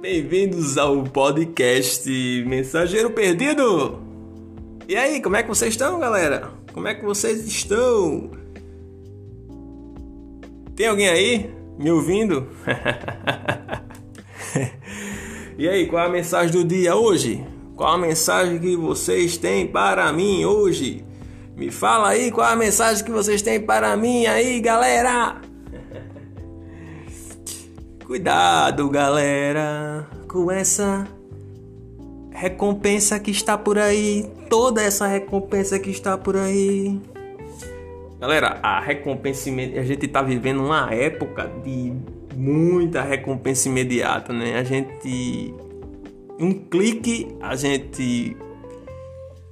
Bem-vindos 0.00 0.78
ao 0.78 1.02
podcast 1.02 2.08
Mensageiro 2.46 3.10
Perdido. 3.10 4.00
E 4.86 4.96
aí, 4.96 5.20
como 5.20 5.36
é 5.36 5.42
que 5.42 5.48
vocês 5.48 5.74
estão, 5.74 5.98
galera? 5.98 6.50
Como 6.72 6.86
é 6.86 6.94
que 6.94 7.04
vocês 7.04 7.44
estão? 7.46 8.30
Tem 10.76 10.86
alguém 10.86 11.08
aí 11.08 11.50
me 11.76 11.90
ouvindo? 11.90 12.46
e 15.58 15.68
aí, 15.68 15.88
qual 15.88 16.04
é 16.04 16.06
a 16.06 16.10
mensagem 16.10 16.52
do 16.52 16.64
dia 16.64 16.94
hoje? 16.94 17.44
Qual 17.74 17.92
a 17.92 17.98
mensagem 17.98 18.60
que 18.60 18.76
vocês 18.76 19.36
têm 19.36 19.66
para 19.66 20.12
mim 20.12 20.44
hoje? 20.44 21.04
Me 21.56 21.72
fala 21.72 22.10
aí 22.10 22.30
qual 22.30 22.48
a 22.48 22.56
mensagem 22.56 23.04
que 23.04 23.10
vocês 23.10 23.42
têm 23.42 23.60
para 23.60 23.96
mim 23.96 24.26
aí, 24.26 24.60
galera! 24.60 25.47
Cuidado, 28.08 28.88
galera, 28.88 30.08
com 30.26 30.50
essa 30.50 31.06
recompensa 32.32 33.20
que 33.20 33.30
está 33.30 33.58
por 33.58 33.76
aí, 33.76 34.24
toda 34.48 34.82
essa 34.82 35.06
recompensa 35.06 35.78
que 35.78 35.90
está 35.90 36.16
por 36.16 36.34
aí. 36.34 36.98
Galera, 38.18 38.60
a 38.62 38.80
recompensa 38.80 39.50
a 39.50 39.82
gente 39.82 40.06
está 40.06 40.22
vivendo 40.22 40.64
uma 40.64 40.90
época 40.90 41.52
de 41.62 41.92
muita 42.34 43.02
recompensa 43.02 43.68
imediata, 43.68 44.32
né? 44.32 44.58
A 44.58 44.64
gente 44.64 45.54
um 46.40 46.54
clique 46.54 47.36
a 47.42 47.54
gente 47.56 48.34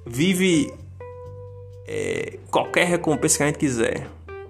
vive 0.03 0.73
é, 1.87 2.39
qualquer 2.49 2.87
recompensa 2.87 3.37
que 3.37 3.43
a 3.43 3.45
gente 3.45 3.59
quiser. 3.59 4.07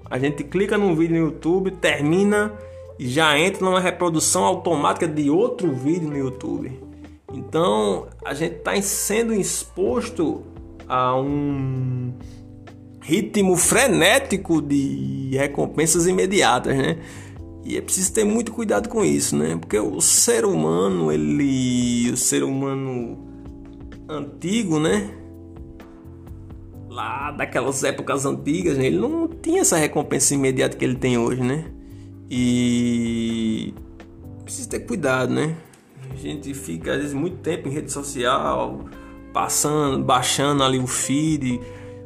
A 0.10 0.18
gente 0.18 0.46
clica 0.46 0.78
num 0.78 0.96
vídeo 0.96 1.20
no 1.20 1.26
YouTube, 1.26 1.72
termina 1.72 2.54
já 3.00 3.38
entra 3.38 3.64
numa 3.64 3.80
reprodução 3.80 4.44
automática 4.44 5.08
de 5.08 5.30
outro 5.30 5.72
vídeo 5.72 6.10
no 6.10 6.18
YouTube. 6.18 6.80
Então 7.34 8.08
a 8.24 8.34
gente 8.34 8.56
está 8.58 8.80
sendo 8.82 9.34
exposto 9.34 10.44
a 10.88 11.16
um 11.20 12.14
ritmo 13.02 13.56
frenético 13.56 14.62
de 14.62 15.32
recompensas 15.34 16.08
imediatas, 16.08 16.76
né? 16.76 16.98
E 17.64 17.78
é 17.78 17.82
preciso 17.82 18.14
ter 18.14 18.24
muito 18.24 18.54
cuidado 18.54 18.88
com 18.88 19.04
isso, 19.04 19.36
né? 19.36 19.58
Porque 19.58 19.78
o 19.78 20.00
ser 20.00 20.46
humano, 20.46 21.12
ele, 21.12 22.10
o 22.12 22.18
ser 22.18 22.44
humano 22.44 23.18
antigo, 24.10 24.80
né? 24.80 25.10
Lá 26.90 27.32
daquelas 27.32 27.84
épocas 27.84 28.26
antigas, 28.26 28.78
né? 28.78 28.88
ele 28.88 28.98
não 28.98 29.28
tinha 29.28 29.62
essa 29.62 29.78
recompensa 29.78 30.34
imediata 30.34 30.78
que 30.78 30.86
ele 30.86 30.96
tem 30.96 31.18
hoje, 31.18 31.44
né? 31.44 31.66
E 32.30 33.74
precisa 34.44 34.70
ter 34.70 34.80
cuidado, 34.82 35.34
né? 35.34 35.56
A 36.12 36.16
gente 36.16 36.54
fica 36.54 36.94
às 36.94 36.98
vezes 36.98 37.14
muito 37.14 37.38
tempo 37.38 37.68
em 37.68 37.72
rede 37.72 37.92
social, 37.92 38.86
passando, 39.34 40.04
baixando 40.04 40.64
ali 40.64 40.80
o 40.80 40.88
feed, 40.88 41.60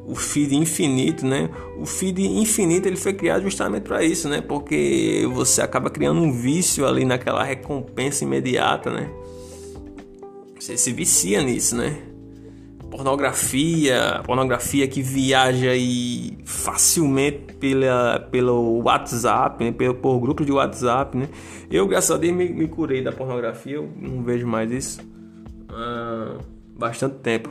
o 0.05 0.15
feed 0.15 0.55
infinito, 0.55 1.25
né? 1.25 1.49
O 1.77 1.85
feed 1.85 2.21
infinito 2.21 2.87
ele 2.87 2.97
foi 2.97 3.13
criado 3.13 3.43
justamente 3.43 3.83
para 3.83 4.03
isso, 4.03 4.27
né? 4.27 4.41
Porque 4.41 5.27
você 5.33 5.61
acaba 5.61 5.89
criando 5.89 6.21
um 6.21 6.31
vício 6.31 6.85
ali 6.85 7.05
naquela 7.05 7.43
recompensa 7.43 8.23
imediata, 8.23 8.91
né? 8.91 9.09
Você 10.59 10.77
se 10.77 10.93
vicia 10.93 11.41
nisso, 11.41 11.75
né? 11.75 12.10
Pornografia, 12.91 14.21
pornografia 14.25 14.85
que 14.85 15.01
viaja 15.01 15.71
aí 15.71 16.37
facilmente 16.43 17.53
pela, 17.53 18.19
pelo 18.19 18.83
WhatsApp, 18.83 19.63
né? 19.63 19.71
por, 19.71 19.95
por 19.95 20.19
grupos 20.19 20.45
de 20.45 20.51
WhatsApp, 20.51 21.17
né? 21.17 21.29
Eu, 21.71 21.87
graças 21.87 22.11
a 22.11 22.17
Deus, 22.17 22.35
me, 22.35 22.49
me 22.49 22.67
curei 22.67 23.01
da 23.01 23.13
pornografia, 23.13 23.75
eu 23.77 23.89
não 23.95 24.21
vejo 24.21 24.45
mais 24.45 24.69
isso 24.69 25.01
há 25.69 26.37
bastante 26.77 27.15
tempo. 27.19 27.49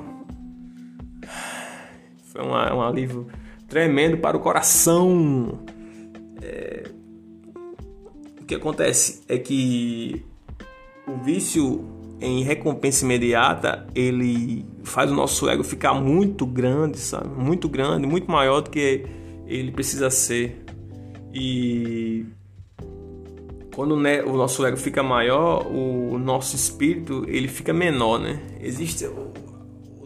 Foi 2.25 2.43
um, 2.43 2.51
um 2.51 2.83
alívio 2.83 3.27
tremendo 3.67 4.19
para 4.19 4.37
o 4.37 4.41
coração. 4.41 5.59
É... 6.43 6.85
O 8.41 8.45
que 8.45 8.55
acontece 8.55 9.23
é 9.27 9.39
que 9.39 10.23
o 11.09 11.17
vício 11.25 11.83
em 12.21 12.43
recompensa 12.43 13.05
imediata, 13.07 13.87
ele 13.95 14.67
faz 14.83 15.11
o 15.11 15.15
nosso 15.15 15.49
ego 15.49 15.63
ficar 15.63 15.95
muito 15.95 16.47
grande, 16.47 16.99
sabe? 16.99 17.29
Muito 17.29 17.69
grande, 17.69 18.07
muito 18.07 18.31
maior 18.31 18.61
do 18.61 18.71
que 18.71 19.07
ele 19.47 19.71
precisa 19.73 20.11
ser. 20.11 20.65
E 21.33 22.27
quando 23.75 23.93
o 23.95 24.37
nosso 24.37 24.65
ego 24.65 24.77
fica 24.77 25.03
maior, 25.03 25.67
o 25.67 26.19
nosso 26.19 26.57
espírito 26.57 27.25
ele 27.29 27.49
fica 27.49 27.73
menor, 27.73 28.19
né? 28.19 28.41
Existe 28.61 29.07
o, 29.07 29.33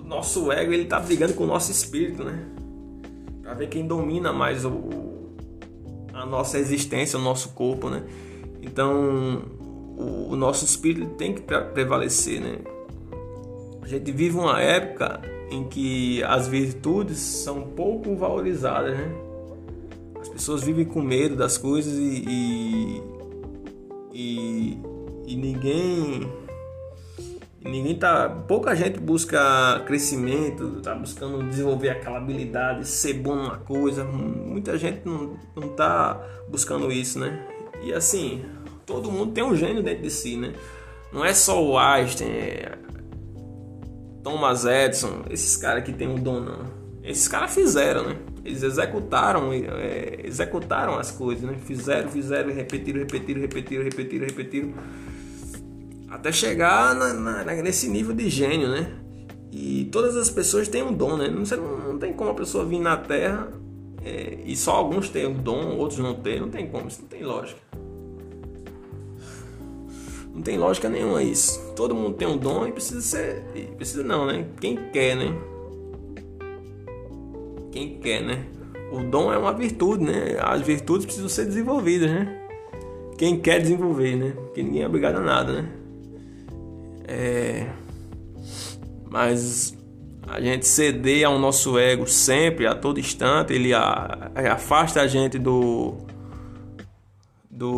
nosso 0.04 0.52
ego 0.52 0.72
ele 0.72 0.84
tá 0.84 1.00
brigando 1.00 1.34
com 1.34 1.44
o 1.44 1.46
nosso 1.46 1.70
espírito, 1.70 2.22
né? 2.22 2.46
Para 3.42 3.54
ver 3.54 3.68
quem 3.68 3.86
domina 3.86 4.32
mais 4.32 4.64
o, 4.64 5.34
a 6.12 6.24
nossa 6.24 6.58
existência, 6.58 7.18
o 7.18 7.22
nosso 7.22 7.50
corpo, 7.50 7.88
né? 7.88 8.04
Então 8.62 9.42
o 9.96 10.36
nosso 10.36 10.64
espírito 10.64 11.14
tem 11.14 11.34
que 11.34 11.40
prevalecer, 11.42 12.40
né? 12.40 12.58
A 13.84 13.86
gente 13.86 14.10
vive 14.10 14.38
uma 14.38 14.62
época 14.62 15.20
em 15.50 15.68
que 15.68 16.24
as 16.24 16.48
virtudes 16.48 17.18
são 17.18 17.60
pouco 17.60 18.16
valorizadas, 18.16 18.96
né? 18.96 19.14
As 20.18 20.26
pessoas 20.30 20.64
vivem 20.64 20.86
com 20.86 21.02
medo 21.02 21.36
das 21.36 21.58
coisas 21.58 21.92
e, 21.92 23.02
e, 24.10 24.78
e, 25.26 25.36
ninguém 25.36 26.32
ninguém 27.62 27.94
tá 27.94 28.26
pouca 28.48 28.74
gente 28.74 28.98
busca 28.98 29.82
crescimento 29.86 30.80
tá 30.82 30.94
buscando 30.94 31.42
desenvolver 31.48 31.90
aquela 31.90 32.18
habilidade 32.18 32.86
ser 32.86 33.14
bom 33.14 33.36
numa 33.36 33.56
coisa 33.56 34.04
muita 34.04 34.76
gente 34.76 35.00
não, 35.06 35.36
não 35.56 35.68
tá 35.70 36.20
buscando 36.48 36.92
isso 36.92 37.18
né 37.18 37.46
e 37.82 37.92
assim 37.92 38.44
todo 38.86 39.10
mundo 39.10 39.32
tem 39.32 39.44
um 39.44 39.54
gênio 39.54 39.82
dentro 39.82 40.02
de 40.02 40.10
si, 40.10 40.36
né? 40.36 40.54
Não 41.12 41.24
é 41.24 41.32
só 41.32 41.62
o 41.62 41.78
Einstein, 41.78 42.28
é 42.28 42.83
Thomas 44.24 44.64
Edison, 44.64 45.22
esses 45.30 45.56
caras 45.56 45.84
que 45.84 45.92
tem 45.92 46.08
um 46.08 46.16
dom, 46.16 46.40
não. 46.40 46.84
Esses 47.02 47.28
caras 47.28 47.54
fizeram, 47.54 48.08
né? 48.08 48.16
Eles 48.42 48.62
executaram, 48.62 49.52
é, 49.52 50.20
executaram 50.24 50.98
as 50.98 51.10
coisas, 51.10 51.44
né? 51.44 51.56
Fizeram, 51.62 52.08
fizeram, 52.08 52.52
repetiram, 52.52 53.00
repetiram, 53.00 53.42
repetiram, 53.42 53.84
repetiram, 53.84 54.26
repetiram. 54.26 54.74
Até 56.08 56.32
chegar 56.32 56.94
na, 56.94 57.12
na, 57.12 57.44
nesse 57.56 57.88
nível 57.88 58.14
de 58.14 58.30
gênio, 58.30 58.68
né? 58.68 58.90
E 59.52 59.84
todas 59.92 60.16
as 60.16 60.30
pessoas 60.30 60.66
têm 60.66 60.82
um 60.82 60.92
dom, 60.92 61.18
né? 61.18 61.28
Não, 61.28 61.42
não, 61.42 61.92
não 61.92 61.98
tem 61.98 62.14
como 62.14 62.30
a 62.30 62.34
pessoa 62.34 62.64
vir 62.64 62.80
na 62.80 62.96
Terra 62.96 63.52
é, 64.02 64.38
e 64.44 64.56
só 64.56 64.72
alguns 64.72 65.10
têm 65.10 65.26
o 65.26 65.34
dom, 65.34 65.76
outros 65.76 66.00
não 66.00 66.14
têm. 66.14 66.40
Não 66.40 66.48
tem 66.48 66.66
como, 66.66 66.88
isso 66.88 67.02
não 67.02 67.08
tem 67.08 67.22
lógica. 67.22 67.60
Não 70.34 70.42
tem 70.42 70.58
lógica 70.58 70.88
nenhuma 70.88 71.22
isso. 71.22 71.60
Todo 71.76 71.94
mundo 71.94 72.16
tem 72.16 72.26
um 72.26 72.36
dom 72.36 72.66
e 72.66 72.72
precisa 72.72 73.00
ser. 73.00 73.44
Precisa 73.76 74.02
não, 74.02 74.26
né? 74.26 74.44
Quem 74.60 74.76
quer, 74.92 75.14
né? 75.14 75.32
Quem 77.70 77.98
quer, 77.98 78.20
né? 78.20 78.44
O 78.90 79.04
dom 79.04 79.32
é 79.32 79.38
uma 79.38 79.52
virtude, 79.52 80.02
né? 80.02 80.36
As 80.40 80.60
virtudes 80.60 81.06
precisam 81.06 81.28
ser 81.28 81.46
desenvolvidas, 81.46 82.10
né? 82.10 82.40
Quem 83.16 83.38
quer 83.38 83.60
desenvolver, 83.60 84.16
né? 84.16 84.32
Porque 84.32 84.62
ninguém 84.62 84.82
é 84.82 84.86
obrigado 84.86 85.16
a 85.16 85.20
nada, 85.20 85.62
né? 85.62 85.68
É. 87.06 87.66
Mas 89.08 89.76
a 90.26 90.40
gente 90.40 90.66
ceder 90.66 91.24
ao 91.26 91.38
nosso 91.38 91.78
ego 91.78 92.08
sempre, 92.08 92.66
a 92.66 92.74
todo 92.74 92.98
instante, 92.98 93.52
ele 93.52 93.72
afasta 93.72 95.00
a 95.00 95.06
gente 95.06 95.38
do 95.38 95.94
do, 97.48 97.68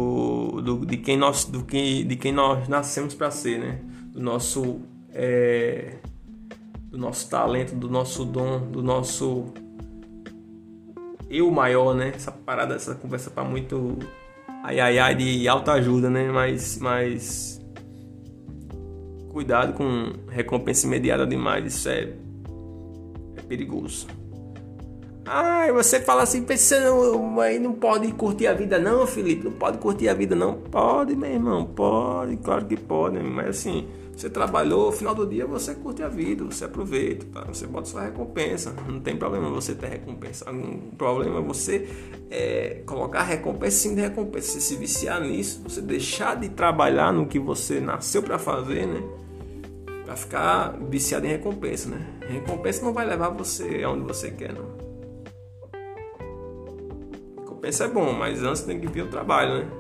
do, 0.67 0.85
de 0.85 0.97
quem 0.97 1.17
nós 1.17 1.45
do 1.45 1.63
que 1.63 2.03
de 2.03 2.17
quem 2.17 2.33
nós 2.33 2.69
nascemos 2.69 3.15
para 3.15 3.31
ser, 3.31 3.59
né? 3.59 3.79
Do 4.13 4.21
nosso 4.21 4.81
é, 5.13 5.95
do 6.91 6.99
nosso 6.99 7.31
talento, 7.31 7.75
do 7.75 7.89
nosso 7.89 8.25
dom, 8.25 8.61
do 8.71 8.83
nosso 8.83 9.47
eu 11.31 11.51
maior, 11.51 11.95
né? 11.95 12.13
Essa 12.15 12.33
parada, 12.33 12.75
essa 12.75 12.95
conversa 12.95 13.31
para 13.31 13.45
muito 13.45 13.99
ai 14.65 14.81
ai 14.81 14.99
ai 14.99 15.15
de 15.15 15.49
alta 15.49 15.73
ajuda, 15.73 16.11
né? 16.11 16.31
Mas 16.31 16.79
mas 16.79 17.61
cuidado 19.31 19.73
com 19.75 20.13
recompensa 20.29 20.87
imediata 20.87 21.27
demais, 21.27 21.65
isso 21.67 21.89
é, 21.89 22.13
é 23.37 23.43
perigoso. 23.43 24.07
Ah, 25.27 25.67
você 25.73 26.01
fala 26.01 26.23
assim, 26.23 26.43
pensando, 26.43 27.41
aí 27.41 27.59
não 27.59 27.73
pode 27.73 28.13
curtir 28.13 28.47
a 28.47 28.55
vida 28.55 28.79
não, 28.79 29.07
Felipe, 29.07 29.45
não 29.45 29.53
pode 29.53 29.79
curtir 29.79 30.09
a 30.09 30.15
vida 30.15 30.37
não. 30.37 30.55
Pode, 30.55 31.17
meu 31.17 31.31
irmão, 31.31 31.67
pode, 31.67 32.37
claro 32.37 32.65
que 32.65 32.77
pode, 32.77 33.19
mas 33.19 33.49
assim, 33.49 33.89
Você 34.17 34.31
trabalhou, 34.31 34.91
final 34.93 35.15
do 35.15 35.27
dia 35.27 35.47
você 35.47 35.75
curte 35.75 36.03
a 36.03 36.09
vida, 36.09 36.43
você 36.43 36.65
aproveita, 36.65 37.27
tá? 37.35 37.45
você 37.53 37.67
bota 37.67 37.87
sua 37.87 38.03
recompensa. 38.05 38.75
Não 38.89 38.99
tem 38.99 39.15
problema 39.15 39.51
você 39.51 39.75
ter 39.75 39.89
recompensa. 39.89 40.51
O 40.51 40.97
problema 40.97 41.39
é 41.39 41.43
você 41.43 41.87
é, 42.31 42.83
colocar 42.87 43.23
recompensa 43.25 43.77
sem 43.77 43.95
recompensa. 43.95 44.53
Você 44.53 44.61
se 44.61 44.77
viciar 44.77 45.21
nisso, 45.21 45.61
você 45.63 45.83
deixar 45.83 46.35
de 46.35 46.49
trabalhar 46.49 47.13
no 47.13 47.27
que 47.27 47.39
você 47.39 47.79
nasceu 47.79 48.23
para 48.23 48.39
fazer, 48.39 48.87
né? 48.87 49.03
Pra 50.07 50.17
ficar 50.17 50.79
viciado 50.89 51.27
em 51.27 51.31
recompensa, 51.31 51.91
né? 51.91 52.07
Recompensa 52.27 52.87
não 52.87 52.95
vai 52.95 53.05
levar 53.05 53.29
você 53.29 53.83
aonde 53.85 54.07
você 54.07 54.31
quer, 54.31 54.55
não. 54.55 54.86
Recompensa 57.67 57.85
é 57.85 57.89
bom, 57.89 58.13
mas 58.13 58.43
antes 58.45 58.63
tem 58.63 58.79
que 58.79 58.87
vir 58.87 59.03
o 59.03 59.09
trabalho, 59.09 59.59
né? 59.59 59.71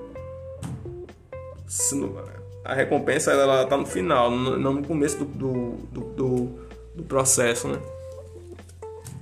a 2.64 2.74
recompensa 2.74 3.30
ela 3.30 3.64
tá 3.64 3.76
no 3.76 3.86
final, 3.86 4.28
não 4.28 4.74
no 4.74 4.82
começo 4.82 5.24
do, 5.24 5.76
do, 5.92 6.00
do, 6.00 6.48
do 6.96 7.02
processo, 7.04 7.68
né? 7.68 7.80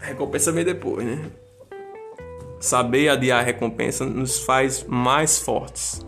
A 0.01 0.07
recompensa 0.07 0.51
vem 0.51 0.65
depois, 0.65 1.05
né? 1.05 1.31
Saber 2.59 3.11
adiar 3.11 3.41
a 3.41 3.43
recompensa 3.43 4.07
nos 4.07 4.41
faz 4.41 4.83
mais 4.89 5.39
fortes, 5.39 6.01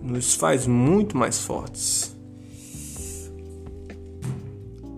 nos 0.00 0.34
faz 0.34 0.66
muito 0.66 1.14
mais 1.14 1.44
fortes. 1.44 2.16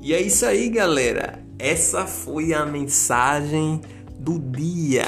E 0.00 0.14
é 0.14 0.20
isso 0.20 0.46
aí, 0.46 0.68
galera. 0.68 1.42
Essa 1.58 2.06
foi 2.06 2.54
a 2.54 2.64
mensagem 2.64 3.80
do 4.16 4.38
dia. 4.38 5.06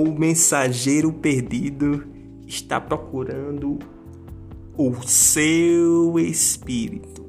O 0.00 0.12
mensageiro 0.16 1.12
perdido 1.12 2.06
está 2.46 2.80
procurando 2.80 3.80
o 4.76 4.94
seu 5.04 6.16
espírito. 6.20 7.26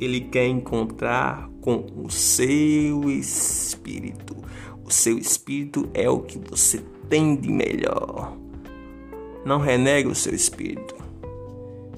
Ele 0.00 0.20
quer 0.20 0.48
encontrar 0.48 1.48
com 1.60 1.86
o 1.94 2.10
seu 2.10 3.08
espírito. 3.08 4.36
O 4.84 4.90
seu 4.90 5.16
espírito 5.16 5.88
é 5.94 6.10
o 6.10 6.18
que 6.18 6.40
você 6.40 6.82
tem 7.08 7.36
de 7.36 7.48
melhor. 7.48 8.36
Não 9.46 9.60
renegue 9.60 10.08
o 10.08 10.14
seu 10.14 10.34
espírito. 10.34 10.96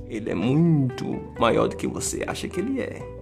Ele 0.07 0.29
é 0.29 0.35
muito 0.35 1.19
maior 1.41 1.67
do 1.67 1.79
que 1.79 1.87
você 1.87 2.23
acha 2.27 2.47
que 2.47 2.61
ele 2.61 2.79
é. 2.79 3.22